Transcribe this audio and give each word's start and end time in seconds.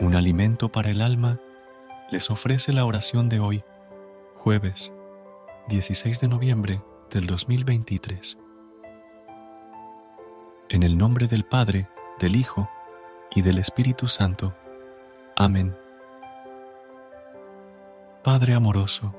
Un 0.00 0.14
alimento 0.14 0.70
para 0.70 0.90
el 0.90 1.02
alma, 1.02 1.38
les 2.10 2.30
ofrece 2.30 2.72
la 2.72 2.86
oración 2.86 3.28
de 3.28 3.38
hoy, 3.38 3.62
jueves 4.36 4.92
16 5.68 6.20
de 6.20 6.28
noviembre 6.28 6.82
del 7.10 7.26
2023. 7.26 8.38
En 10.70 10.82
el 10.82 10.96
nombre 10.96 11.26
del 11.26 11.44
Padre, 11.44 11.88
del 12.18 12.36
Hijo 12.36 12.70
y 13.34 13.42
del 13.42 13.58
Espíritu 13.58 14.08
Santo. 14.08 14.54
Amén. 15.36 15.76
Padre 18.24 18.54
amoroso, 18.54 19.14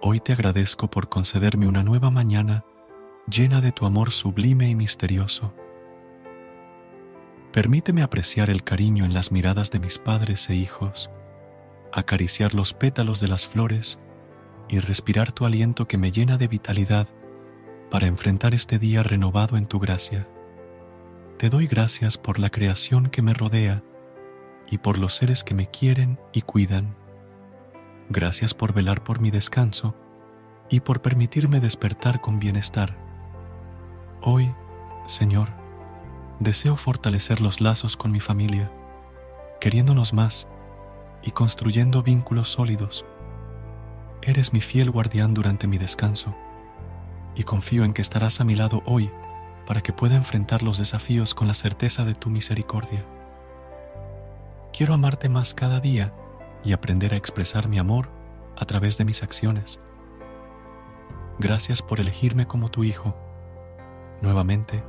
hoy 0.00 0.20
te 0.20 0.32
agradezco 0.32 0.88
por 0.88 1.08
concederme 1.08 1.66
una 1.66 1.82
nueva 1.82 2.10
mañana 2.10 2.64
llena 3.30 3.60
de 3.60 3.72
tu 3.72 3.84
amor 3.84 4.10
sublime 4.10 4.70
y 4.70 4.74
misterioso 4.74 5.52
Permíteme 7.58 8.02
apreciar 8.02 8.50
el 8.50 8.62
cariño 8.62 9.04
en 9.04 9.12
las 9.12 9.32
miradas 9.32 9.72
de 9.72 9.80
mis 9.80 9.98
padres 9.98 10.48
e 10.48 10.54
hijos, 10.54 11.10
acariciar 11.92 12.54
los 12.54 12.72
pétalos 12.72 13.18
de 13.18 13.26
las 13.26 13.48
flores 13.48 13.98
y 14.68 14.78
respirar 14.78 15.32
tu 15.32 15.44
aliento 15.44 15.88
que 15.88 15.98
me 15.98 16.12
llena 16.12 16.38
de 16.38 16.46
vitalidad 16.46 17.08
para 17.90 18.06
enfrentar 18.06 18.54
este 18.54 18.78
día 18.78 19.02
renovado 19.02 19.56
en 19.56 19.66
tu 19.66 19.80
gracia. 19.80 20.28
Te 21.36 21.50
doy 21.50 21.66
gracias 21.66 22.16
por 22.16 22.38
la 22.38 22.48
creación 22.48 23.10
que 23.10 23.22
me 23.22 23.34
rodea 23.34 23.82
y 24.70 24.78
por 24.78 24.96
los 24.96 25.16
seres 25.16 25.42
que 25.42 25.56
me 25.56 25.68
quieren 25.68 26.20
y 26.32 26.42
cuidan. 26.42 26.94
Gracias 28.08 28.54
por 28.54 28.72
velar 28.72 29.02
por 29.02 29.18
mi 29.18 29.32
descanso 29.32 29.96
y 30.70 30.78
por 30.78 31.02
permitirme 31.02 31.58
despertar 31.58 32.20
con 32.20 32.38
bienestar. 32.38 32.96
Hoy, 34.22 34.48
Señor, 35.08 35.48
deseo 36.40 36.76
fortalecer 36.76 37.40
los 37.40 37.60
lazos 37.60 37.96
con 37.96 38.12
mi 38.12 38.20
familia, 38.20 38.70
queriéndonos 39.60 40.12
más 40.12 40.46
y 41.22 41.32
construyendo 41.32 42.02
vínculos 42.02 42.50
sólidos. 42.50 43.04
Eres 44.22 44.52
mi 44.52 44.60
fiel 44.60 44.90
guardián 44.90 45.34
durante 45.34 45.66
mi 45.66 45.78
descanso 45.78 46.34
y 47.34 47.42
confío 47.42 47.84
en 47.84 47.92
que 47.92 48.02
estarás 48.02 48.40
a 48.40 48.44
mi 48.44 48.54
lado 48.54 48.82
hoy 48.84 49.10
para 49.66 49.80
que 49.80 49.92
pueda 49.92 50.16
enfrentar 50.16 50.62
los 50.62 50.78
desafíos 50.78 51.34
con 51.34 51.46
la 51.46 51.54
certeza 51.54 52.04
de 52.04 52.14
tu 52.14 52.30
misericordia. 52.30 53.04
Quiero 54.72 54.94
amarte 54.94 55.28
más 55.28 55.54
cada 55.54 55.80
día 55.80 56.12
y 56.64 56.72
aprender 56.72 57.14
a 57.14 57.16
expresar 57.16 57.68
mi 57.68 57.78
amor 57.78 58.08
a 58.56 58.64
través 58.64 58.96
de 58.98 59.04
mis 59.04 59.22
acciones. 59.22 59.78
Gracias 61.38 61.82
por 61.82 62.00
elegirme 62.00 62.46
como 62.46 62.70
tu 62.70 62.82
hijo. 62.82 63.16
Nuevamente, 64.22 64.82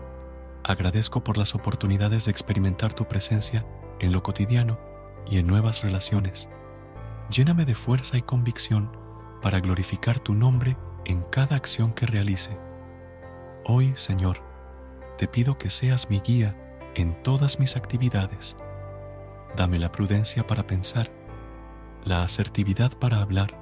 Agradezco 0.64 1.24
por 1.24 1.38
las 1.38 1.56
oportunidades 1.56 2.26
de 2.26 2.32
experimentar 2.32 2.94
tu 2.94 3.08
presencia 3.08 3.66
en 4.00 4.12
lo 4.12 4.24
cotidiano 4.24 4.80
y 5.26 5.38
en 5.38 5.48
nuevas 5.48 5.82
relaciones. 5.82 6.50
Lléname 7.30 7.66
de 7.66 7.76
fuerza 7.76 8.18
y 8.18 8.22
convicción 8.22 8.92
para 9.42 9.60
glorificar 9.60 10.20
tu 10.20 10.34
nombre 10.34 10.78
en 11.06 11.22
cada 11.24 11.56
acción 11.56 11.94
que 11.94 12.06
realice. 12.06 12.58
Hoy, 13.66 13.94
Señor, 13.96 14.42
te 15.18 15.28
pido 15.28 15.58
que 15.58 15.70
seas 15.70 16.10
mi 16.10 16.20
guía 16.20 16.56
en 16.96 17.22
todas 17.24 17.60
mis 17.60 17.76
actividades. 17.76 18.56
Dame 19.56 19.80
la 19.80 19.92
prudencia 19.92 20.46
para 20.46 20.68
pensar, 20.68 21.12
la 22.04 22.24
asertividad 22.24 22.98
para 22.98 23.22
hablar 23.22 23.60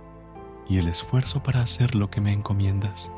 y 0.68 0.80
el 0.80 0.88
esfuerzo 0.88 1.44
para 1.44 1.62
hacer 1.62 1.96
lo 1.96 2.10
que 2.10 2.22
me 2.22 2.32
encomiendas. 2.32 3.12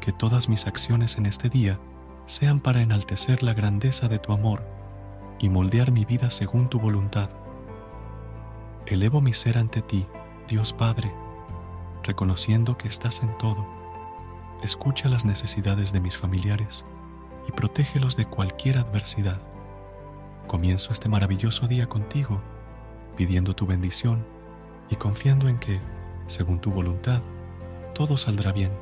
Que 0.00 0.12
todas 0.12 0.48
mis 0.48 0.66
acciones 0.66 1.18
en 1.18 1.26
este 1.26 1.48
día 1.48 1.80
sean 2.28 2.60
para 2.60 2.82
enaltecer 2.82 3.42
la 3.42 3.54
grandeza 3.54 4.06
de 4.06 4.18
tu 4.18 4.32
amor 4.32 4.62
y 5.38 5.48
moldear 5.48 5.90
mi 5.90 6.04
vida 6.04 6.30
según 6.30 6.68
tu 6.68 6.78
voluntad. 6.78 7.30
Elevo 8.86 9.22
mi 9.22 9.32
ser 9.32 9.56
ante 9.56 9.80
ti, 9.80 10.06
Dios 10.46 10.74
Padre, 10.74 11.10
reconociendo 12.04 12.76
que 12.76 12.86
estás 12.86 13.22
en 13.22 13.36
todo. 13.38 13.66
Escucha 14.62 15.08
las 15.08 15.24
necesidades 15.24 15.92
de 15.92 16.00
mis 16.00 16.18
familiares 16.18 16.84
y 17.48 17.52
protégelos 17.52 18.14
de 18.16 18.26
cualquier 18.26 18.76
adversidad. 18.76 19.40
Comienzo 20.46 20.92
este 20.92 21.08
maravilloso 21.08 21.66
día 21.66 21.88
contigo, 21.88 22.42
pidiendo 23.16 23.54
tu 23.54 23.66
bendición 23.66 24.26
y 24.90 24.96
confiando 24.96 25.48
en 25.48 25.58
que, 25.58 25.80
según 26.26 26.60
tu 26.60 26.72
voluntad, 26.72 27.22
todo 27.94 28.18
saldrá 28.18 28.52
bien. 28.52 28.72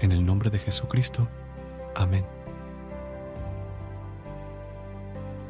En 0.00 0.10
el 0.10 0.26
nombre 0.26 0.50
de 0.50 0.58
Jesucristo. 0.58 1.28
Amén. 1.94 2.35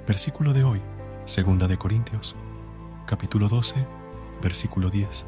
Versículo 0.06 0.52
de 0.52 0.62
hoy, 0.62 0.80
segunda 1.24 1.66
de 1.66 1.76
Corintios, 1.78 2.36
capítulo 3.06 3.48
12, 3.48 3.74
versículo 4.40 4.88
10. 4.88 5.26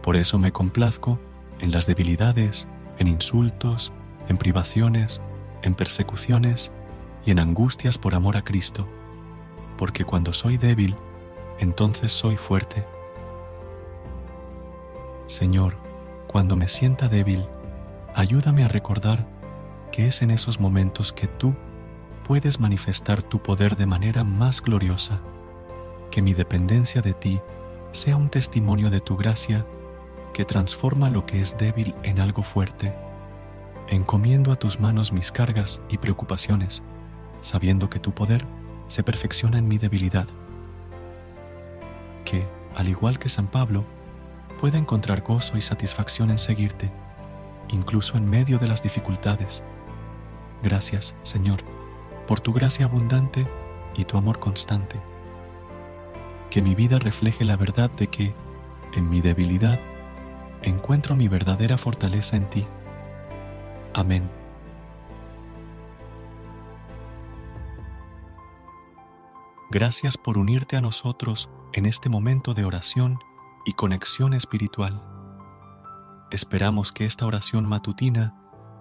Por 0.00 0.14
eso 0.14 0.38
me 0.38 0.52
complazco 0.52 1.18
en 1.58 1.72
las 1.72 1.86
debilidades, 1.86 2.68
en 3.00 3.08
insultos, 3.08 3.92
en 4.28 4.36
privaciones, 4.36 5.20
en 5.62 5.74
persecuciones 5.74 6.70
y 7.26 7.32
en 7.32 7.40
angustias 7.40 7.98
por 7.98 8.14
amor 8.14 8.36
a 8.36 8.44
Cristo, 8.44 8.86
porque 9.76 10.04
cuando 10.04 10.32
soy 10.32 10.56
débil, 10.56 10.94
entonces 11.58 12.12
soy 12.12 12.36
fuerte. 12.36 12.84
Señor, 15.26 15.74
cuando 16.28 16.54
me 16.54 16.68
sienta 16.68 17.08
débil, 17.08 17.44
ayúdame 18.14 18.62
a 18.62 18.68
recordar 18.68 19.26
es 20.06 20.22
en 20.22 20.30
esos 20.30 20.60
momentos 20.60 21.12
que 21.12 21.26
tú 21.26 21.54
puedes 22.24 22.60
manifestar 22.60 23.22
tu 23.22 23.42
poder 23.42 23.76
de 23.76 23.86
manera 23.86 24.22
más 24.22 24.62
gloriosa, 24.62 25.20
que 26.10 26.22
mi 26.22 26.34
dependencia 26.34 27.02
de 27.02 27.14
ti 27.14 27.40
sea 27.90 28.16
un 28.16 28.28
testimonio 28.28 28.90
de 28.90 29.00
tu 29.00 29.16
gracia 29.16 29.66
que 30.32 30.44
transforma 30.44 31.10
lo 31.10 31.26
que 31.26 31.40
es 31.40 31.56
débil 31.56 31.94
en 32.04 32.20
algo 32.20 32.42
fuerte. 32.42 32.94
Encomiendo 33.88 34.52
a 34.52 34.56
tus 34.56 34.78
manos 34.78 35.12
mis 35.12 35.32
cargas 35.32 35.80
y 35.88 35.98
preocupaciones, 35.98 36.82
sabiendo 37.40 37.90
que 37.90 37.98
tu 37.98 38.12
poder 38.12 38.44
se 38.86 39.02
perfecciona 39.02 39.58
en 39.58 39.66
mi 39.66 39.78
debilidad. 39.78 40.28
Que, 42.24 42.46
al 42.76 42.88
igual 42.88 43.18
que 43.18 43.30
San 43.30 43.48
Pablo, 43.48 43.84
pueda 44.60 44.78
encontrar 44.78 45.22
gozo 45.22 45.56
y 45.56 45.62
satisfacción 45.62 46.30
en 46.30 46.38
seguirte, 46.38 46.92
incluso 47.68 48.16
en 48.16 48.28
medio 48.28 48.58
de 48.58 48.68
las 48.68 48.82
dificultades 48.82 49.62
Gracias, 50.62 51.14
Señor, 51.22 51.60
por 52.26 52.40
tu 52.40 52.52
gracia 52.52 52.86
abundante 52.86 53.46
y 53.96 54.04
tu 54.04 54.16
amor 54.16 54.38
constante. 54.38 55.00
Que 56.50 56.62
mi 56.62 56.74
vida 56.74 56.98
refleje 56.98 57.44
la 57.44 57.56
verdad 57.56 57.90
de 57.90 58.08
que, 58.08 58.34
en 58.94 59.08
mi 59.08 59.20
debilidad, 59.20 59.78
encuentro 60.62 61.14
mi 61.14 61.28
verdadera 61.28 61.78
fortaleza 61.78 62.36
en 62.36 62.50
ti. 62.50 62.66
Amén. 63.94 64.28
Gracias 69.70 70.16
por 70.16 70.38
unirte 70.38 70.76
a 70.76 70.80
nosotros 70.80 71.50
en 71.74 71.84
este 71.84 72.08
momento 72.08 72.54
de 72.54 72.64
oración 72.64 73.18
y 73.66 73.74
conexión 73.74 74.32
espiritual. 74.32 75.02
Esperamos 76.30 76.90
que 76.90 77.04
esta 77.04 77.26
oración 77.26 77.66
matutina 77.66 78.34